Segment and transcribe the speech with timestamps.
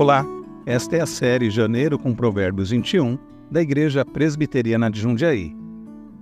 [0.00, 0.24] Olá,
[0.64, 3.18] esta é a série Janeiro com Provérbios 21
[3.50, 5.54] da Igreja Presbiteriana de Jundiaí.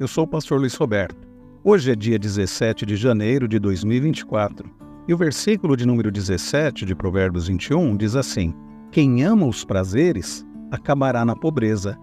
[0.01, 1.29] Eu sou o pastor Luiz Roberto.
[1.63, 4.69] Hoje é dia 17 de janeiro de 2024
[5.07, 8.53] e o versículo de número 17 de Provérbios 21 diz assim:
[8.91, 11.97] Quem ama os prazeres acabará na pobreza.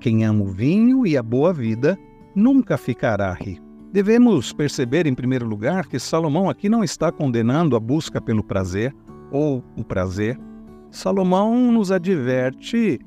[0.00, 1.96] Quem ama o vinho e a boa vida
[2.34, 3.64] nunca ficará rico.
[3.92, 8.92] Devemos perceber, em primeiro lugar, que Salomão aqui não está condenando a busca pelo prazer
[9.30, 10.36] ou o prazer,
[10.92, 13.00] Salomão nos adverte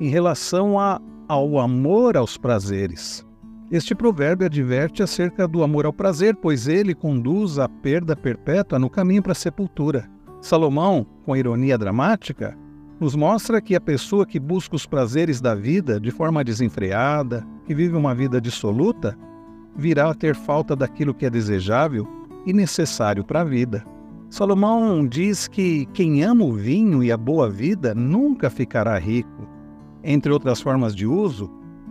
[0.00, 3.24] em relação a, ao amor aos prazeres.
[3.70, 8.90] Este provérbio adverte acerca do amor ao prazer, pois ele conduz à perda perpétua no
[8.90, 10.10] caminho para a sepultura.
[10.40, 12.58] Salomão, com ironia dramática,
[12.98, 17.74] nos mostra que a pessoa que busca os prazeres da vida de forma desenfreada, que
[17.74, 19.16] vive uma vida dissoluta,
[19.76, 22.04] virá a ter falta daquilo que é desejável
[22.44, 23.84] e necessário para a vida.
[24.30, 29.48] Salomão diz que quem ama o vinho e a boa vida nunca ficará rico.
[30.04, 31.50] Entre outras formas de uso,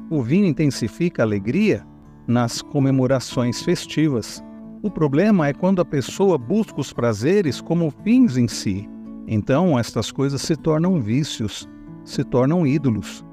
[0.09, 1.83] o vinho intensifica a alegria
[2.27, 4.43] nas comemorações festivas.
[4.83, 8.87] O problema é quando a pessoa busca os prazeres como fins em si.
[9.27, 11.67] Então, estas coisas se tornam vícios,
[12.05, 13.25] se tornam ídolos.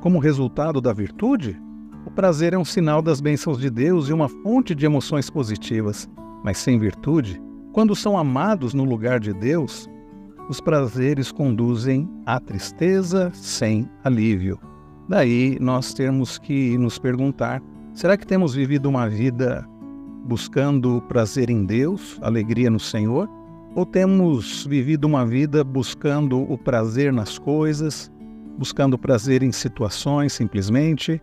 [0.00, 1.60] Como resultado da virtude,
[2.06, 6.08] o prazer é um sinal das bênçãos de Deus e uma fonte de emoções positivas,
[6.44, 7.42] mas sem virtude,
[7.74, 9.90] quando são amados no lugar de Deus,
[10.48, 14.60] os prazeres conduzem à tristeza sem alívio.
[15.08, 17.60] Daí nós temos que nos perguntar:
[17.92, 19.68] será que temos vivido uma vida
[20.24, 23.28] buscando prazer em Deus, alegria no Senhor?
[23.74, 28.08] Ou temos vivido uma vida buscando o prazer nas coisas,
[28.56, 31.20] buscando prazer em situações simplesmente?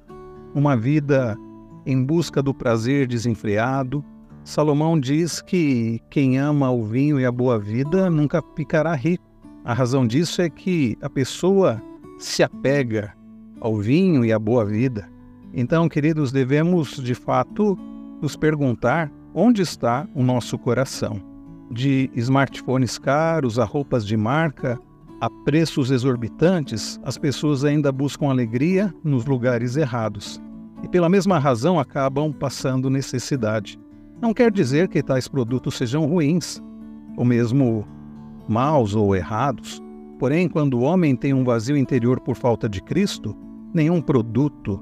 [0.54, 1.38] Uma vida
[1.86, 4.04] em busca do prazer desenfreado,
[4.44, 9.24] Salomão diz que quem ama o vinho e a boa vida nunca ficará rico.
[9.64, 11.82] A razão disso é que a pessoa
[12.18, 13.14] se apega
[13.60, 15.08] ao vinho e à boa vida.
[15.54, 17.78] Então, queridos, devemos de fato
[18.20, 21.22] nos perguntar onde está o nosso coração.
[21.70, 24.80] De smartphones caros a roupas de marca,
[25.22, 30.42] a preços exorbitantes, as pessoas ainda buscam alegria nos lugares errados.
[30.84, 33.80] E pela mesma razão acabam passando necessidade.
[34.22, 36.62] Não quer dizer que tais produtos sejam ruins,
[37.18, 37.88] ou mesmo
[38.48, 39.82] maus ou errados.
[40.20, 43.36] Porém, quando o homem tem um vazio interior por falta de Cristo,
[43.74, 44.80] nenhum produto,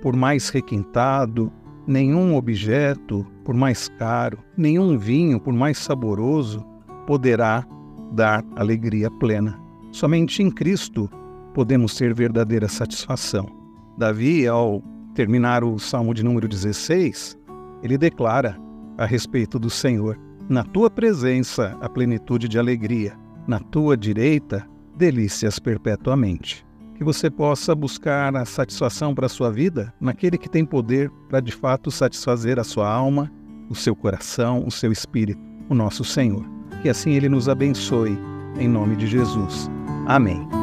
[0.00, 1.52] por mais requintado,
[1.88, 6.64] nenhum objeto, por mais caro, nenhum vinho, por mais saboroso,
[7.04, 7.66] poderá
[8.12, 9.58] dar alegria plena.
[9.90, 11.10] Somente em Cristo
[11.52, 13.46] podemos ter verdadeira satisfação.
[13.98, 14.80] Davi, ao
[15.14, 17.36] terminar o Salmo de número 16,
[17.82, 18.67] ele declara:
[18.98, 20.18] a respeito do Senhor.
[20.48, 23.16] Na tua presença, a plenitude de alegria.
[23.46, 24.66] Na tua direita,
[24.96, 26.66] delícias perpetuamente.
[26.96, 31.38] Que você possa buscar a satisfação para a sua vida naquele que tem poder para
[31.38, 33.30] de fato satisfazer a sua alma,
[33.70, 36.44] o seu coração, o seu espírito, o nosso Senhor.
[36.82, 38.18] Que assim ele nos abençoe,
[38.58, 39.70] em nome de Jesus.
[40.06, 40.57] Amém.